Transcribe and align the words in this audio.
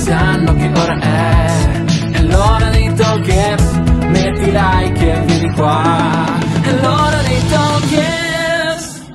sanno 0.00 0.54
che 0.54 0.70
ora 0.74 0.98
è. 0.98 1.84
È 2.12 2.22
l'ora 2.22 2.68
dei 2.70 2.92
talkers 2.94 3.72
Metti 4.08 4.50
like 4.50 5.12
e 5.12 5.20
vieni 5.24 5.52
qua. 5.52 6.38
È 6.62 6.72
l'ora 6.80 7.22
dei 7.22 7.48
talkers 7.48 9.08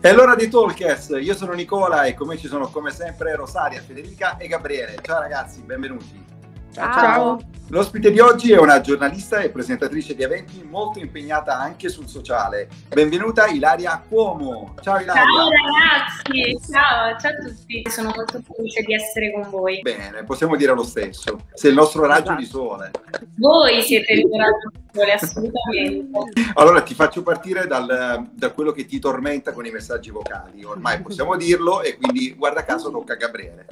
È 0.00 0.12
l'ora 0.12 0.34
di 0.34 0.48
Talkers, 0.48 1.16
io 1.20 1.34
sono 1.34 1.52
Nicola 1.52 2.04
e 2.04 2.14
come 2.14 2.36
ci 2.36 2.46
sono 2.46 2.68
come 2.68 2.90
sempre 2.90 3.34
Rosaria, 3.34 3.80
Federica 3.80 4.36
e 4.36 4.46
Gabriele. 4.46 4.98
Ciao 5.02 5.20
ragazzi, 5.20 5.62
benvenuti. 5.62 6.35
Ciao. 6.76 7.40
L'ospite 7.68 8.12
di 8.12 8.20
oggi 8.20 8.52
è 8.52 8.58
una 8.58 8.82
giornalista 8.82 9.40
e 9.40 9.48
presentatrice 9.48 10.14
di 10.14 10.22
eventi 10.22 10.62
molto 10.62 10.98
impegnata 10.98 11.58
anche 11.58 11.88
sul 11.88 12.06
sociale. 12.06 12.68
Benvenuta 12.88 13.46
Ilaria 13.46 14.00
Cuomo. 14.06 14.74
Ciao 14.82 15.00
Ilaria. 15.00 15.22
Ciao 15.22 15.48
ragazzi, 15.48 16.58
ciao, 16.70 17.18
ciao 17.18 17.30
a 17.30 17.44
tutti. 17.44 17.82
Sono 17.88 18.12
molto 18.14 18.42
felice 18.42 18.82
di 18.82 18.92
essere 18.92 19.32
con 19.32 19.48
voi. 19.48 19.80
Bene, 19.80 20.22
possiamo 20.24 20.54
dire 20.54 20.74
lo 20.74 20.84
stesso. 20.84 21.40
Sei 21.54 21.70
il 21.70 21.76
nostro 21.76 22.04
raggio 22.04 22.34
di 22.34 22.44
sole. 22.44 22.90
Voi 23.36 23.80
siete 23.80 24.12
il 24.12 24.26
mio 24.26 24.38
raggio 24.38 24.70
di 24.70 24.88
sole, 24.92 25.12
assolutamente. 25.12 26.32
Allora 26.54 26.82
ti 26.82 26.94
faccio 26.94 27.22
partire 27.22 27.66
dal- 27.66 28.28
da 28.32 28.50
quello 28.50 28.72
che 28.72 28.84
ti 28.84 28.98
tormenta 28.98 29.52
con 29.52 29.64
i 29.64 29.70
messaggi 29.70 30.10
vocali. 30.10 30.62
Ormai 30.62 31.00
possiamo 31.00 31.36
dirlo 31.36 31.80
e 31.80 31.96
quindi 31.96 32.34
guarda 32.34 32.64
caso 32.64 32.90
tocca 32.90 33.14
a 33.14 33.16
Gabriele. 33.16 33.66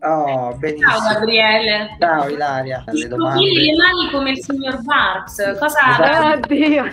Oh, 0.00 0.54
benissimo. 0.56 0.90
Ciao 0.90 1.12
Gabriele. 1.14 1.96
Ciao 1.98 2.28
Ilaria. 2.28 2.84
Le 2.86 2.92
Ti 3.00 3.08
profili 3.08 3.64
le 3.66 3.76
mani 3.76 4.10
come 4.12 4.30
il 4.30 4.42
signor 4.42 4.82
Barks. 4.82 5.56
Cosa 5.58 5.78
Esatto. 5.90 6.52
Oddio. 6.52 6.84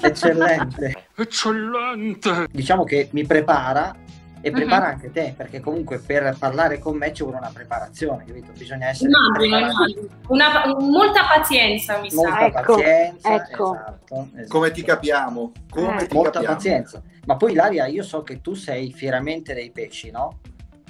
Eccellente. 0.00 1.04
Eccellente 1.16 2.46
Diciamo 2.50 2.84
che 2.84 3.08
mi 3.12 3.24
prepara 3.26 3.94
e 4.40 4.50
prepara 4.52 4.86
Mhm. 4.86 4.92
anche 4.92 5.10
te, 5.10 5.34
perché 5.36 5.60
comunque 5.60 5.98
per 5.98 6.36
parlare 6.38 6.78
con 6.78 6.96
me 6.96 7.12
ci 7.12 7.22
vuole 7.24 7.38
una 7.38 7.50
preparazione, 7.52 8.24
capito? 8.24 8.52
Bisogna 8.56 8.88
essere 8.88 9.10
preparati. 9.36 9.46
immagino. 9.72 10.00
Una, 10.28 10.76
molta 10.78 11.24
pazienza, 11.26 11.98
mi 11.98 12.08
sa. 12.10 12.16
Molta 12.28 12.46
Ecco, 12.46 12.74
pazienza. 12.74 13.34
ecco. 13.34 13.74
Esatto, 13.74 14.28
esatto. 14.34 14.48
Come 14.48 14.70
ti 14.70 14.82
capiamo? 14.82 15.52
Come 15.70 16.02
Eh. 16.02 16.06
ti 16.06 16.14
Molta 16.14 16.30
capiamo? 16.30 16.54
pazienza. 16.54 17.02
Ma 17.26 17.36
poi 17.36 17.52
Ilaria, 17.52 17.86
io 17.86 18.02
so 18.04 18.22
che 18.22 18.40
tu 18.40 18.54
sei 18.54 18.92
fieramente 18.92 19.54
dei 19.54 19.70
pesci, 19.72 20.10
no? 20.12 20.38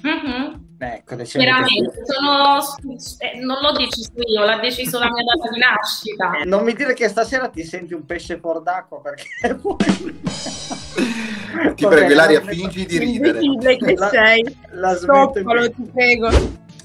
Mhm. 0.01 0.67
Ecco, 0.81 1.17
Veramente, 1.17 2.05
sono, 2.05 2.57
eh, 3.17 3.39
non 3.39 3.57
l'ho 3.61 3.73
deciso 3.73 4.11
io, 4.15 4.45
l'ha 4.45 4.59
deciso 4.59 4.97
la 4.97 5.11
mia 5.11 5.23
data 5.25 5.49
di 5.51 5.59
nascita. 5.59 6.31
che- 6.31 6.45
Non 6.45 6.63
mi 6.63 6.73
dire 6.73 6.93
che 6.93 7.09
stasera 7.09 7.49
ti 7.49 7.65
senti 7.65 7.93
un 7.93 8.05
pesce 8.05 8.37
fuor 8.37 8.61
d'acqua 8.61 9.01
perché 9.01 9.25
poi... 9.61 9.75
Ti 11.75 11.85
prego 11.85 12.11
Ilaria, 12.11 12.41
fingi 12.41 12.85
di 12.85 12.97
ridere. 12.97 13.39
Che 13.77 13.93
La- 13.95 14.09
sei. 14.09 14.57
La 14.71 14.95
Stoppalo, 14.95 15.69
ti 15.69 15.83
prego. 15.93 16.29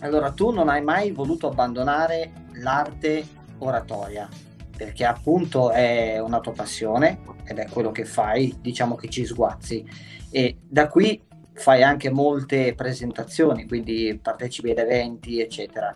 Allora, 0.00 0.30
tu 0.32 0.50
non 0.50 0.68
hai 0.68 0.82
mai 0.82 1.12
voluto 1.12 1.46
abbandonare 1.48 2.32
l'arte 2.54 3.24
oratoria, 3.58 4.28
perché 4.76 5.04
appunto 5.04 5.70
è 5.70 6.18
una 6.18 6.40
tua 6.40 6.52
passione 6.52 7.20
ed 7.44 7.58
è 7.58 7.68
quello 7.70 7.92
che 7.92 8.04
fai, 8.04 8.56
diciamo 8.60 8.96
che 8.96 9.08
ci 9.08 9.24
sguazzi. 9.24 9.84
E 10.30 10.56
da 10.68 10.88
qui 10.88 11.20
fai 11.54 11.82
anche 11.82 12.10
molte 12.10 12.74
presentazioni, 12.74 13.66
quindi 13.66 14.18
partecipi 14.20 14.70
ad 14.70 14.78
eventi, 14.78 15.40
eccetera. 15.40 15.94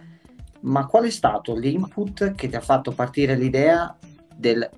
Ma 0.61 0.87
qual 0.87 1.05
è 1.05 1.11
stato 1.11 1.55
l'input 1.55 2.34
che 2.34 2.48
ti 2.48 2.56
ha 2.56 2.61
fatto 2.61 2.92
partire 2.92 3.37
l'idea 3.37 3.97
del, 4.34 4.69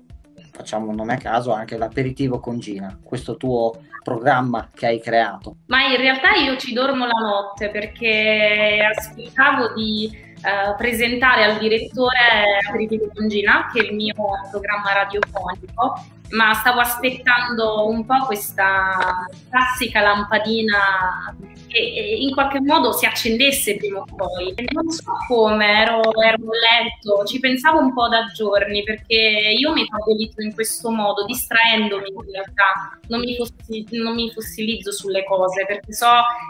facciamo 0.51 0.91
nome 0.93 1.13
a 1.13 1.17
caso, 1.17 1.51
anche 1.51 1.77
l'aperitivo 1.77 2.39
con 2.39 2.59
Gina, 2.59 2.99
questo 3.03 3.37
tuo 3.37 3.83
programma 4.03 4.69
che 4.73 4.87
hai 4.87 5.01
creato? 5.01 5.57
Ma 5.67 5.87
in 5.87 5.97
realtà 5.97 6.33
io 6.33 6.57
ci 6.57 6.73
dormo 6.73 7.05
la 7.05 7.19
notte 7.19 7.69
perché 7.69 8.79
aspettavo 8.95 9.73
di 9.73 10.09
eh, 10.13 10.75
presentare 10.77 11.43
al 11.43 11.57
direttore 11.57 12.59
Aperitivo 12.67 13.09
con 13.13 13.27
Gina, 13.27 13.69
che 13.71 13.81
è 13.81 13.85
il 13.85 13.95
mio 13.95 14.15
programma 14.49 14.93
radiofonico, 14.93 16.19
ma 16.31 16.53
stavo 16.53 16.79
aspettando 16.79 17.87
un 17.87 18.05
po' 18.05 18.25
questa 18.25 19.25
classica 19.49 20.01
lampadina 20.01 21.35
che 21.71 21.79
eh, 21.79 22.21
in 22.21 22.33
qualche 22.33 22.59
modo 22.61 22.91
si 22.91 23.05
accendesse 23.05 23.77
prima 23.77 23.99
o 23.99 24.05
poi. 24.15 24.53
E 24.55 24.65
Non 24.71 24.89
so 24.89 25.11
come, 25.27 25.81
ero, 25.81 26.01
ero 26.21 26.37
letto, 26.37 27.23
ci 27.25 27.39
pensavo 27.39 27.79
un 27.79 27.93
po' 27.93 28.07
da 28.07 28.25
giorni 28.33 28.83
perché 28.83 29.53
io 29.57 29.71
mi 29.73 29.85
favorizzo 29.85 30.41
in 30.41 30.53
questo 30.53 30.89
modo, 30.91 31.25
distraendomi 31.25 32.09
in 32.09 32.31
realtà, 32.31 32.99
non 33.07 33.21
mi, 33.21 33.35
fossi- 33.35 33.85
non 33.91 34.15
mi 34.15 34.31
fossilizzo 34.31 34.91
sulle 34.91 35.23
cose 35.23 35.65
perché 35.65 35.93
so 35.93 36.09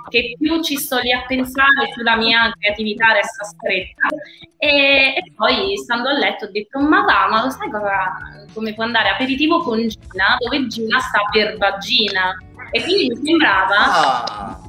che 0.09 0.35
più 0.37 0.61
ci 0.63 0.77
sto 0.77 0.99
lì 0.99 1.11
a 1.11 1.23
pensare, 1.27 1.91
più 1.93 2.03
la 2.03 2.15
mia 2.15 2.51
creatività 2.59 3.13
resta 3.13 3.43
stretta. 3.43 4.07
E, 4.57 5.13
e 5.15 5.33
poi 5.35 5.75
stando 5.77 6.09
a 6.09 6.13
letto 6.13 6.45
ho 6.45 6.51
detto: 6.51 6.79
Ma 6.79 7.01
va, 7.01 7.27
ma 7.29 7.43
lo 7.43 7.49
sai 7.49 7.69
cosa, 7.69 8.13
come 8.53 8.73
può 8.73 8.83
andare? 8.83 9.09
Aperitivo 9.09 9.59
con 9.61 9.79
Gina, 9.87 10.35
dove 10.37 10.67
Gina 10.67 10.99
sta 10.99 11.21
per 11.31 11.57
vagina. 11.57 12.35
E 12.71 12.81
quindi 12.83 13.09
mi 13.09 13.25
sembrava. 13.25 13.75
Ah, 13.75 14.60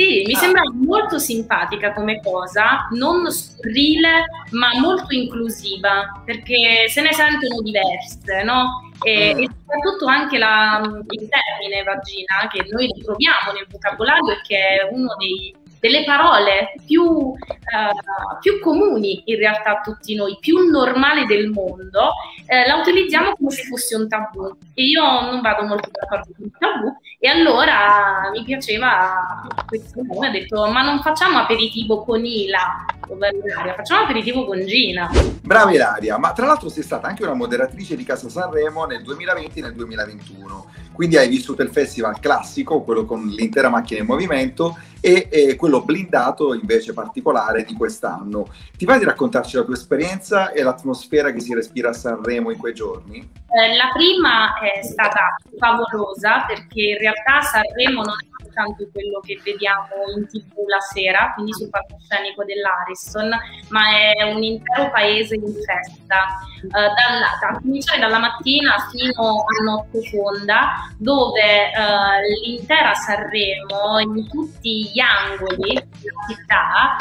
Sì, 0.00 0.22
mi 0.26 0.32
Ah. 0.32 0.38
sembrava 0.38 0.70
molto 0.72 1.18
simpatica 1.18 1.92
come 1.92 2.20
cosa, 2.22 2.88
non 2.92 3.30
scurrile, 3.30 4.24
ma 4.52 4.70
molto 4.80 5.12
inclusiva, 5.14 6.22
perché 6.24 6.88
se 6.88 7.02
ne 7.02 7.12
sentono 7.12 7.60
diverse, 7.60 8.42
no? 8.42 8.88
E, 9.02 9.34
Mm. 9.34 9.38
e 9.42 9.48
soprattutto 9.60 10.06
anche 10.06 10.38
la- 10.38 10.80
il 10.82 11.28
termine 11.28 11.82
vagina, 11.84 12.48
che 12.50 12.64
noi 12.70 12.90
ritroviamo 12.94 13.52
nel 13.52 13.66
vocabolario 13.70 14.32
e 14.32 14.40
che 14.46 14.56
è 14.56 14.88
uno 14.90 15.14
dei- 15.18 15.54
delle 15.80 16.04
parole 16.04 16.74
più, 16.86 17.32
eh, 17.48 18.38
più 18.40 18.60
comuni 18.60 19.22
in 19.24 19.36
realtà 19.36 19.78
a 19.78 19.80
tutti 19.80 20.14
noi, 20.14 20.36
più 20.38 20.70
normale 20.70 21.24
del 21.24 21.48
mondo, 21.48 22.12
eh, 22.46 22.66
la 22.66 22.76
utilizziamo 22.76 23.34
come 23.36 23.50
se 23.50 23.64
fosse 23.64 23.96
un 23.96 24.08
tabù. 24.08 24.54
E 24.74 24.84
io 24.84 25.02
non 25.02 25.40
vado 25.40 25.66
molto 25.66 25.88
d'accordo 25.90 26.32
con 26.36 26.44
il 26.44 26.52
tabù, 26.58 26.94
e 27.18 27.28
allora 27.28 28.30
mi 28.32 28.44
piaceva 28.44 29.46
questo 29.66 30.02
nome, 30.02 30.28
ho 30.28 30.30
detto 30.30 30.70
ma 30.70 30.82
non 30.82 31.00
facciamo 31.00 31.38
aperitivo 31.38 32.04
con 32.04 32.24
Ila, 32.24 32.84
facciamo 33.76 34.04
aperitivo 34.04 34.44
con 34.44 34.64
Gina. 34.64 35.10
brava 35.42 35.72
Ilaria, 35.72 36.18
ma 36.18 36.32
tra 36.32 36.46
l'altro 36.46 36.68
sei 36.68 36.82
stata 36.82 37.08
anche 37.08 37.22
una 37.22 37.34
moderatrice 37.34 37.96
di 37.96 38.04
Casa 38.04 38.28
Sanremo 38.28 38.84
nel 38.84 39.02
2020 39.02 39.58
e 39.58 39.62
nel 39.62 39.74
2021, 39.74 40.66
quindi 40.92 41.16
hai 41.16 41.28
vissuto 41.28 41.62
il 41.62 41.70
festival 41.70 42.20
classico, 42.20 42.82
quello 42.82 43.04
con 43.04 43.26
l'intera 43.26 43.68
macchina 43.68 44.00
in 44.00 44.06
movimento, 44.06 44.76
e, 45.00 45.28
e 45.30 45.56
quello 45.56 45.82
blindato 45.82 46.54
invece 46.54 46.92
particolare 46.92 47.64
di 47.64 47.74
quest'anno. 47.74 48.48
Ti 48.76 48.84
va 48.84 48.98
di 48.98 49.04
raccontarci 49.04 49.56
la 49.56 49.64
tua 49.64 49.74
esperienza 49.74 50.50
e 50.52 50.62
l'atmosfera 50.62 51.32
che 51.32 51.40
si 51.40 51.54
respira 51.54 51.90
a 51.90 51.94
Sanremo 51.94 52.50
in 52.50 52.58
quei 52.58 52.74
giorni? 52.74 53.18
Eh, 53.18 53.76
la 53.76 53.90
prima 53.92 54.58
è 54.60 54.82
stata 54.82 55.36
favolosa 55.58 56.44
perché 56.46 56.82
in 56.82 56.98
realtà 56.98 57.40
Sanremo 57.40 58.02
non 58.02 58.14
è 58.14 58.30
soltanto 58.50 58.88
quello 58.92 59.20
che 59.20 59.40
vediamo 59.42 59.86
in 60.16 60.26
tv 60.26 60.66
la 60.66 60.80
sera, 60.80 61.32
quindi 61.34 61.52
sul 61.52 61.70
palcoscenico 61.70 62.44
dell'Ariston, 62.44 63.30
ma 63.68 63.82
è 63.90 64.22
un 64.24 64.42
intero 64.42 64.90
paese 64.90 65.36
in 65.36 65.52
festa, 65.52 66.40
eh, 66.62 66.68
dalla- 66.68 67.38
da 67.40 67.58
cominciare 67.60 68.00
dalla 68.00 68.18
mattina 68.18 68.76
fino 68.90 69.44
a 69.44 69.64
notte 69.64 70.02
fonda, 70.10 70.90
dove 70.96 71.40
eh, 71.40 72.44
l'intera 72.44 72.94
Sanremo, 72.94 73.98
in 74.00 74.28
tutti 74.28 74.89
gli 74.92 75.00
angoli 75.00 75.72
della 75.72 76.20
città, 76.28 76.96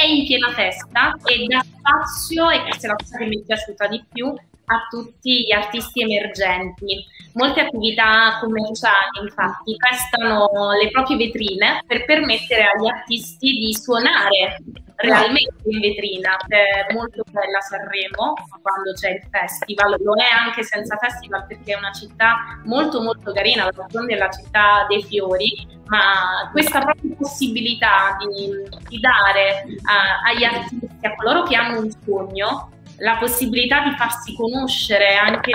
è 0.00 0.06
in 0.06 0.26
piena 0.26 0.50
festa 0.52 1.16
e 1.24 1.46
dà 1.46 1.62
spazio, 1.62 2.50
e 2.50 2.62
questa 2.62 2.86
è 2.86 2.90
la 2.90 2.96
cosa 2.96 3.18
che 3.18 3.26
mi 3.26 3.40
è 3.40 3.44
piaciuta 3.44 3.86
di 3.88 4.04
più, 4.12 4.26
a 4.26 4.86
tutti 4.88 5.44
gli 5.44 5.52
artisti 5.52 6.02
emergenti. 6.02 7.04
Molte 7.34 7.60
attività 7.60 8.38
commerciali 8.40 9.22
infatti 9.22 9.76
prestano 9.76 10.48
le 10.80 10.90
proprie 10.90 11.16
vetrine 11.16 11.82
per 11.86 12.04
permettere 12.04 12.64
agli 12.64 12.88
artisti 12.88 13.52
di 13.52 13.74
suonare 13.74 14.58
realmente 14.96 15.54
in 15.64 15.80
vetrina. 15.80 16.36
È 16.46 16.92
molto 16.92 17.22
bella 17.30 17.60
Sanremo 17.60 18.34
quando 18.62 18.92
c'è 18.94 19.10
il 19.10 19.22
festival, 19.30 19.96
lo 20.00 20.14
è 20.16 20.28
anche 20.28 20.62
senza 20.62 20.96
festival 20.96 21.46
perché 21.46 21.72
è 21.72 21.76
una 21.76 21.92
città 21.92 22.60
molto 22.64 23.00
molto 23.00 23.32
carina, 23.32 23.64
la 23.64 23.70
d'altronde 23.70 24.14
è 24.14 24.18
la 24.18 24.30
città 24.30 24.86
dei 24.88 25.02
fiori, 25.02 25.66
ma 25.86 26.48
questa 26.52 26.80
propria 26.80 27.14
possibilità 27.16 28.16
di, 28.18 28.50
di 28.88 29.00
dare 29.00 29.64
a- 29.84 30.28
agli 30.28 30.44
artisti, 30.44 31.06
a 31.06 31.14
coloro 31.14 31.42
che 31.44 31.56
hanno 31.56 31.80
un 31.80 31.90
sogno, 32.04 32.70
la 32.98 33.16
possibilità 33.18 33.82
di 33.82 33.94
farsi 33.96 34.34
conoscere 34.34 35.16
anche 35.16 35.52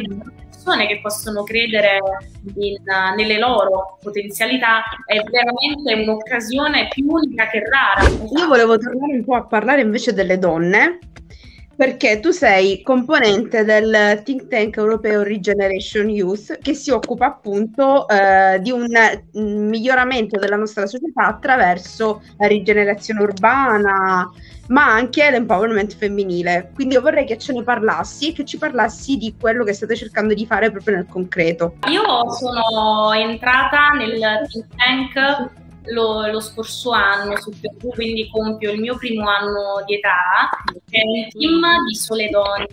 persone 0.65 0.88
che 0.88 1.00
possono 1.00 1.44
credere 1.44 2.00
in, 2.56 2.81
nelle 3.15 3.38
loro 3.38 4.00
potenzialità 4.01 4.81
è 5.06 5.21
veramente 5.21 5.94
un'occasione 5.94 6.88
più 6.88 7.06
unica 7.07 7.47
che 7.47 7.62
rara. 7.62 8.09
Io 8.09 8.47
volevo 8.47 8.75
tornare 8.77 9.13
un 9.13 9.23
po' 9.23 9.35
a 9.35 9.45
parlare 9.45 9.81
invece 9.81 10.13
delle 10.13 10.39
donne, 10.39 10.97
perché 11.75 12.19
tu 12.19 12.31
sei 12.31 12.81
componente 12.81 13.66
del 13.66 14.22
think 14.24 14.48
tank 14.48 14.77
europeo 14.77 15.24
Regeneration 15.24 16.10
Youth 16.10 16.57
che 16.60 16.74
si 16.74 16.92
occupa 16.92 17.25
appunto 17.25 18.07
eh, 18.07 18.60
di 18.62 18.72
un 18.72 18.86
mm, 18.86 19.68
miglioramento 19.68 20.39
della 20.39 20.56
nostra 20.56 20.86
società 20.86 21.27
attraverso 21.27 22.22
la 22.38 22.48
rigenerazione 22.48 23.22
urbana, 23.22 24.30
ma 24.68 24.86
anche 24.86 25.30
l'empowerment 25.30 25.95
femminile. 25.95 26.72
Quindi 26.74 26.95
io 26.95 27.01
vorrei 27.01 27.25
che 27.25 27.38
ce 27.38 27.54
ne 27.54 27.63
parlassi 27.63 28.30
e 28.30 28.33
che 28.33 28.45
ci 28.45 28.57
parlassi 28.57 29.18
di 29.18 29.36
quello 29.39 29.63
che 29.63 29.74
state 29.74 29.95
cercando 29.95 30.33
di 30.33 30.45
fare 30.45 30.71
proprio 30.71 30.95
nel 30.95 31.07
concreto. 31.07 31.75
Io 31.89 32.04
sono 32.31 33.12
entrata 33.12 33.89
nel 33.89 34.19
think 34.50 34.68
tank 34.75 35.63
lo, 35.87 36.27
lo, 36.27 36.39
scorso 36.39 36.91
anno 36.91 37.37
su 37.37 37.51
Perù, 37.59 37.89
quindi 37.89 38.29
compio 38.29 38.71
il 38.71 38.79
mio 38.79 38.97
primo 38.97 39.27
anno 39.27 39.83
di 39.85 39.95
età. 39.95 40.49
È 40.89 41.01
un 41.03 41.27
team 41.29 41.61
di 41.87 41.95
sole 41.95 42.29
donne 42.29 42.65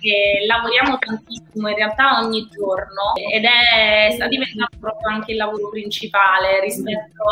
che 0.00 0.44
lavoriamo 0.46 0.98
tantissimo 0.98 1.68
in 1.68 1.76
realtà 1.76 2.20
ogni 2.20 2.48
giorno 2.50 3.14
ed 3.32 3.44
è 3.44 4.10
sta 4.12 4.26
diventando 4.26 4.76
proprio 4.80 5.08
anche 5.08 5.32
il 5.32 5.36
lavoro 5.36 5.68
principale 5.68 6.60
rispetto 6.60 7.22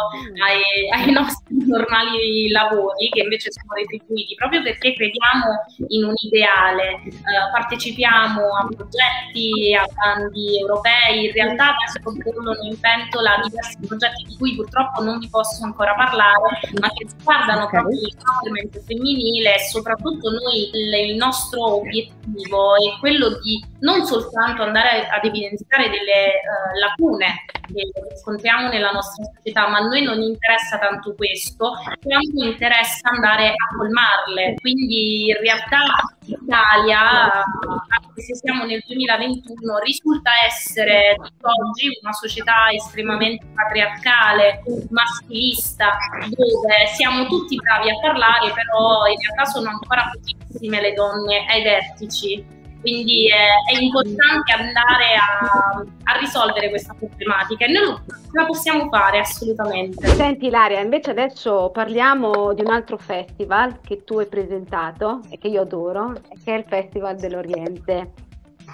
ai, 0.43 0.91
ai 0.91 1.13
nostri 1.13 1.57
normali 1.67 2.51
lavori 2.51 3.09
che 3.11 3.21
invece 3.21 3.51
sono 3.53 3.75
retribuiti 3.75 4.35
proprio 4.35 4.63
perché 4.63 4.95
crediamo 4.95 5.65
in 5.89 6.05
un 6.05 6.15
ideale, 6.17 7.03
eh, 7.05 7.51
partecipiamo 7.53 8.41
a 8.41 8.69
progetti, 8.75 9.75
a 9.75 9.87
bandi 9.95 10.59
europei, 10.59 11.27
in 11.27 11.33
realtà 11.33 11.75
adesso 11.75 12.01
bollono 12.01 12.57
in 12.63 12.79
pentola 12.81 13.41
diversi 13.43 13.79
progetti 13.87 14.25
di 14.25 14.37
cui 14.37 14.55
purtroppo 14.55 15.03
non 15.03 15.19
vi 15.19 15.28
posso 15.31 15.65
ancora 15.65 15.95
parlare, 15.95 16.61
ma 16.81 16.89
che 16.89 17.07
riguardano 17.17 17.65
okay. 17.65 17.81
proprio 17.81 18.01
l'empowerment 18.01 18.85
femminile 18.85 19.55
e 19.55 19.59
soprattutto 19.69 20.31
noi 20.31 20.71
il, 20.73 21.11
il 21.11 21.17
nostro 21.17 21.77
obiettivo 21.77 22.75
è 22.77 22.99
quello 23.01 23.39
di 23.41 23.65
non 23.81 24.05
soltanto 24.05 24.63
andare 24.63 25.07
ad 25.09 25.25
evidenziare 25.25 25.91
delle 25.91 26.41
uh, 26.43 26.79
lacune 26.79 27.45
che 27.73 27.91
riscontriamo 28.11 28.69
nella 28.69 28.91
nostra 28.91 29.25
società, 29.35 29.69
ma 29.69 29.79
a 29.79 29.87
noi 29.87 30.03
non 30.03 30.21
interessa 30.21 30.79
tanto 30.79 31.15
questo, 31.15 31.75
quanto 32.03 32.45
interessa 32.45 33.09
andare 33.11 33.49
a 33.49 33.77
colmarle. 33.77 34.55
Quindi 34.61 35.29
in 35.29 35.37
realtà 35.41 35.81
l'Italia, 36.25 37.43
anche 37.43 38.21
se 38.21 38.35
siamo 38.37 38.65
nel 38.65 38.83
2021, 38.87 39.79
risulta 39.79 40.31
essere 40.47 41.17
oggi 41.19 41.99
una 42.03 42.13
società 42.13 42.71
estremamente 42.73 43.47
patriarcale, 43.55 44.63
maschilista, 44.91 45.97
dove 46.29 46.87
siamo 46.95 47.27
tutti 47.27 47.57
bravi 47.57 47.91
a 47.91 48.01
parlare, 48.01 48.53
però 48.53 49.07
in 49.07 49.17
realtà 49.21 49.45
sono 49.45 49.69
ancora 49.71 50.11
pochissime 50.13 50.81
le 50.81 50.93
donne 50.93 51.47
ai 51.49 51.63
vertici 51.63 52.57
quindi 52.81 53.29
è, 53.29 53.75
è 53.75 53.81
importante 53.81 54.53
andare 54.53 55.15
a, 55.15 55.85
a, 56.05 56.19
risolvere 56.19 56.69
questa 56.69 56.95
problematica 56.95 57.65
e 57.65 57.73
noi 57.73 57.85
lo, 57.85 58.03
la 58.33 58.45
possiamo 58.47 58.89
fare 58.89 59.19
assolutamente. 59.19 60.07
Senti 60.07 60.47
Ilaria, 60.47 60.81
invece 60.81 61.11
adesso 61.11 61.71
parliamo 61.73 62.53
di 62.55 62.63
un 62.63 62.71
altro 62.71 62.97
festival 62.97 63.81
che 63.81 64.05
tu 64.05 64.19
hai 64.19 64.27
presentato 64.27 65.21
e 65.31 65.39
che 65.39 65.49
io 65.49 65.63
adoro, 65.63 66.15
che 66.45 66.55
è 66.55 66.59
il 66.59 66.65
Festival 66.67 67.17
dell'Oriente. 67.17 68.13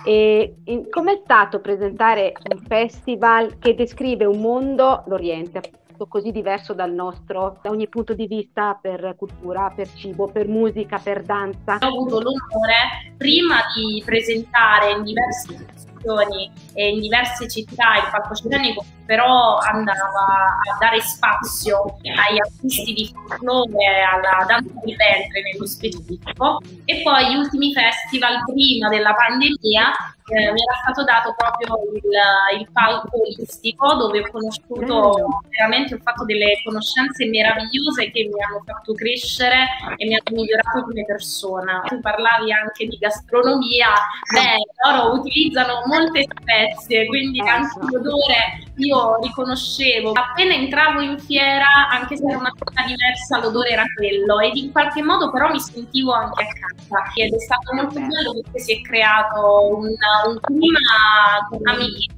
E 0.05 0.57
com'è 0.91 1.21
stato 1.23 1.61
presentare 1.61 2.33
un 2.50 2.61
festival 2.67 3.59
che 3.59 3.75
descrive 3.75 4.25
un 4.25 4.41
mondo, 4.41 5.05
l'Oriente, 5.07 5.62
così 6.09 6.31
diverso 6.31 6.75
dal 6.75 6.93
nostro 6.93 7.59
da 7.62 7.71
ogni 7.71 7.89
punto 7.89 8.15
di 8.15 8.27
vista 8.27 8.79
per 8.81 9.15
cultura, 9.17 9.73
per 9.75 9.93
cibo, 9.95 10.29
per 10.29 10.49
musica, 10.49 10.99
per 10.99 11.23
danza. 11.23 11.79
Ho 11.81 11.89
avuto 11.89 12.21
l'onore 12.21 13.15
prima 13.17 13.61
di 13.75 14.03
presentare 14.05 14.93
in 14.93 15.03
diversi 15.05 15.55
edizioni 15.55 16.51
e 16.75 16.89
in 16.91 17.01
diverse 17.01 17.49
città 17.49 17.97
il 17.97 18.11
palcoscenico 18.11 18.85
però 19.06 19.59
andava 19.59 20.01
a 20.01 20.77
dare 20.79 21.01
spazio 21.01 21.99
agli 22.03 22.39
artisti 22.39 22.93
di 22.93 23.12
folklore, 23.12 24.03
alla 24.03 24.45
danza 24.47 24.73
di 24.83 24.95
ventre 24.95 25.43
nello 25.43 25.67
specifico. 25.67 26.61
E 26.85 27.03
poi 27.03 27.33
gli 27.33 27.37
ultimi 27.37 27.73
festival 27.73 28.43
prima 28.47 28.89
della 28.89 29.15
pandemia 29.15 29.93
eh, 30.27 30.53
mi 30.53 30.62
era 30.62 30.75
stato 30.81 31.05
dato 31.05 31.35
proprio 31.37 31.77
il, 31.93 32.61
il 32.61 32.69
palco 32.73 33.21
olistico 33.21 33.95
dove 33.95 34.21
ho 34.21 34.31
conosciuto 34.31 35.43
veramente 35.50 35.95
ho 35.95 35.99
fatto 36.03 36.25
delle 36.25 36.62
conoscenze 36.65 37.27
meravigliose 37.27 38.11
che 38.11 38.31
mi 38.33 38.43
hanno 38.43 38.62
fatto 38.65 38.95
crescere 38.95 39.67
e 39.97 40.07
mi 40.07 40.15
hanno 40.15 40.41
migliorato 40.41 40.83
come 40.83 41.05
persona. 41.05 41.83
Tu 41.87 42.00
parlavi 42.00 42.53
anche 42.53 42.87
di 42.87 42.97
gastronomia, 42.97 43.89
beh, 44.33 44.89
loro 44.89 45.21
utilizzano 45.21 45.83
molte 45.87 46.27
spezie, 46.41 47.07
quindi 47.07 47.41
anche 47.41 47.79
l'odore 47.91 48.63
io 48.76 49.19
riconoscevo. 49.21 50.12
Appena 50.12 50.55
entravo 50.55 51.00
in 51.00 51.19
fiera, 51.19 51.88
anche 51.91 52.17
se 52.17 52.25
era 52.26 52.38
una 52.38 52.53
cosa 52.59 52.87
diversa, 52.87 53.41
l'odore 53.41 53.71
era 53.71 53.85
quello 53.97 54.41
ed 54.41 54.56
in 54.56 54.73
qualche 54.73 55.03
modo 55.03 55.31
però 55.31 55.50
mi 55.50 55.61
sentivo 55.61 56.12
anche 56.12 56.43
a 56.43 56.47
casa 56.47 57.11
ed 57.15 57.32
è 57.32 57.41
stato 57.41 57.75
molto 57.75 58.00
bello 58.00 58.41
perché 58.43 58.59
si 58.59 58.73
è 58.73 58.81
creato 58.81 59.76
un, 59.76 59.88
un 60.26 60.41
clima 60.41 61.73
amichevole 61.73 62.13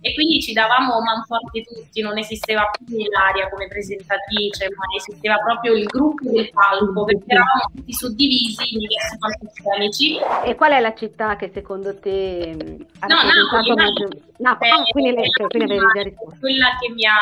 e 0.00 0.14
quindi 0.14 0.40
ci 0.40 0.52
davamo 0.52 1.00
manforte 1.00 1.62
tutti, 1.62 2.00
non 2.00 2.18
esisteva 2.18 2.68
più 2.84 2.98
l'aria 3.10 3.48
come 3.48 3.66
presentatrice, 3.68 4.68
ma 4.76 4.84
esisteva 4.96 5.36
proprio 5.38 5.74
il 5.74 5.84
gruppo 5.84 6.30
del 6.30 6.50
palco 6.50 7.04
perché 7.04 7.24
eravamo 7.26 7.70
tutti 7.74 7.92
suddivisi 7.92 8.74
in 8.74 8.78
diversi 8.78 9.18
palcoscenici. 9.18 10.18
E 10.44 10.54
qual 10.54 10.72
è 10.72 10.80
la 10.80 10.94
città 10.94 11.36
che 11.36 11.50
secondo 11.52 11.98
te 11.98 12.54
mm, 12.54 12.80
ha 13.00 13.06
no, 13.06 13.16
Napoli, 13.16 13.74
Napoli. 13.74 14.22
Napoli. 14.38 14.70
Ah, 14.70 14.82
quindi, 14.90 15.12
lei, 15.12 15.30
quindi 15.30 15.72
avevi 15.72 16.14
quella 16.40 16.76
che 16.78 16.92
mi 16.92 17.04
ha 17.06 17.20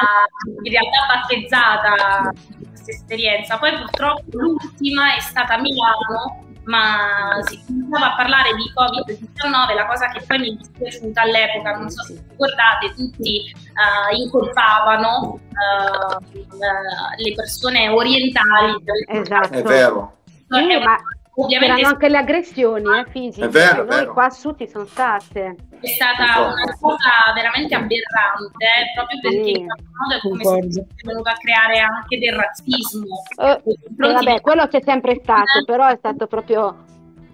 in 0.62 0.70
realtà 0.70 1.06
battezzata 1.08 2.32
questa 2.68 2.90
esperienza. 2.90 3.58
Poi 3.58 3.76
purtroppo 3.76 4.22
l'ultima 4.30 5.14
è 5.14 5.20
stata 5.20 5.58
Milano 5.58 6.45
ma 6.66 7.38
si 7.42 7.62
cominciava 7.64 8.12
a 8.12 8.16
parlare 8.16 8.50
di 8.54 8.70
Covid-19, 8.74 9.74
la 9.74 9.86
cosa 9.86 10.08
che 10.08 10.22
poi 10.26 10.38
mi 10.38 10.52
è 10.52 10.56
dispiaciuta 10.56 11.22
all'epoca, 11.22 11.76
non 11.76 11.90
so 11.90 12.02
se 12.04 12.24
ricordate, 12.28 12.94
tutti 12.94 13.52
uh, 13.54 14.16
incolpavano 14.16 15.40
uh, 15.40 16.16
uh, 16.16 17.22
le 17.22 17.34
persone 17.34 17.88
orientali. 17.88 18.82
Esatto. 19.08 19.52
È 19.52 19.62
vero. 19.62 20.16
Sì, 20.48 20.76
ma 20.82 20.96
Ovviamente 21.38 21.74
C'erano 21.74 21.94
anche 21.94 22.08
le 22.08 22.16
aggressioni 22.16 22.98
eh, 22.98 23.10
fisiche, 23.10 23.46
è 23.46 23.48
vero, 23.50 23.84
noi 23.84 23.88
vero. 23.88 24.12
qua 24.14 24.30
su 24.30 24.54
ci 24.56 24.66
sono 24.66 24.86
state. 24.86 25.54
È 25.80 25.86
stata 25.86 26.40
una 26.40 26.76
cosa 26.80 27.32
veramente 27.34 27.74
aberrante, 27.74 28.64
eh, 28.64 28.94
proprio 28.94 29.20
perché 29.20 29.50
in 29.50 29.66
qualche 29.66 29.84
modo 29.92 30.14
è 30.14 30.20
come 30.20 30.44
se 30.44 30.84
fosse 30.84 30.86
venuto 31.04 31.28
a 31.28 31.34
creare 31.34 31.78
anche 31.80 32.18
del 32.18 32.34
razzismo. 32.34 33.22
Eh, 33.36 33.62
vabbè, 33.96 34.40
quello 34.40 34.66
c'è 34.68 34.80
sempre 34.82 35.20
stato, 35.22 35.64
però 35.66 35.88
è 35.88 35.96
stato 35.96 36.26
proprio 36.26 36.74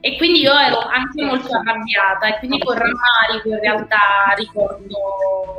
e 0.04 0.16
quindi 0.16 0.40
io 0.40 0.52
ero 0.52 0.78
anche 0.80 1.22
molto 1.22 1.56
arrabbiata 1.56 2.26
e 2.26 2.38
quindi 2.40 2.58
con 2.58 2.74
rammarico 2.74 3.50
in 3.50 3.60
realtà 3.60 4.34
ricordo, 4.36 4.98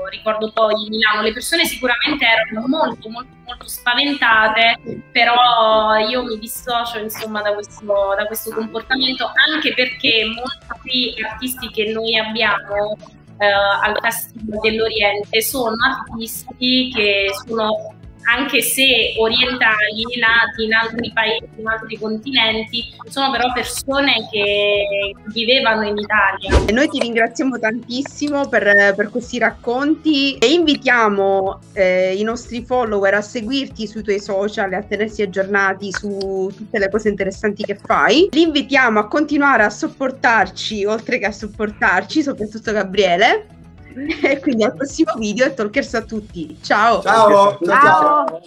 ricordo 0.10 0.52
poi 0.52 0.90
Milano. 0.90 1.22
Le 1.22 1.32
persone 1.32 1.64
sicuramente 1.64 2.26
erano 2.26 2.68
molto 2.68 3.08
molto 3.08 3.32
molto 3.46 3.68
spaventate, 3.68 5.02
però 5.14 5.96
io 5.96 6.26
mi 6.26 6.38
dissocio 6.40 7.00
insomma 7.00 7.42
da 7.42 7.54
questo, 7.54 8.14
da 8.18 8.26
questo 8.26 8.54
comportamento 8.54 9.32
anche 9.50 9.74
perché 9.74 10.26
molti 10.26 11.16
artisti 11.24 11.70
che 11.70 11.94
noi 11.94 12.18
abbiamo 12.18 12.98
eh, 13.38 13.46
al 13.46 13.98
Festival 14.02 14.60
dell'Oriente 14.60 15.42
sono 15.42 15.76
artisti 15.86 16.92
che 16.94 17.30
sono 17.46 17.96
anche 18.24 18.62
se 18.62 19.16
orientali, 19.18 20.04
nati 20.20 20.66
in 20.66 20.74
altri 20.74 21.12
paesi, 21.14 21.48
in 21.58 21.68
altri 21.68 21.98
continenti, 21.98 22.94
sono 23.10 23.32
però 23.32 23.52
persone 23.54 24.28
che 24.32 25.14
vivevano 25.28 25.84
in 25.88 25.98
Italia. 25.98 26.66
E 26.66 26.72
noi 26.72 26.88
ti 26.88 27.00
ringraziamo 27.00 27.60
tantissimo 27.60 28.48
per, 28.48 28.94
per 28.96 29.10
questi 29.10 29.40
racconti 29.40 30.38
e 30.38 30.52
invitiamo 30.52 31.60
eh, 31.74 32.16
i 32.16 32.24
nostri 32.24 32.64
follower 32.64 33.16
a 33.16 33.22
seguirti 33.22 33.88
sui 33.88 34.04
tuoi 34.04 34.20
social 34.20 34.72
e 34.72 34.76
a 34.76 34.84
tenersi 34.84 35.22
aggiornati 35.22 35.92
su 35.92 36.52
tutte 36.56 36.80
le 36.80 36.90
cose 36.90 37.10
interessanti 37.10 37.64
che 37.64 37.78
fai. 37.84 38.30
Li 38.32 38.42
invitiamo 38.42 39.00
a 39.00 39.08
continuare 39.08 39.64
a 39.64 39.70
sopportarci, 39.70 40.86
oltre 40.86 41.20
che 41.20 41.26
a 41.26 41.32
sopportarci, 41.32 42.22
soprattutto 42.24 42.72
Gabriele. 42.72 43.48
E 44.24 44.40
quindi 44.40 44.64
al 44.64 44.74
prossimo 44.74 45.14
video 45.18 45.46
e 45.46 45.54
talkers 45.54 45.94
a 45.94 46.02
tutti. 46.02 46.58
Ciao. 46.62 47.02
Ciao. 47.02 47.58
ciao. 47.60 47.66
ciao. 47.66 48.42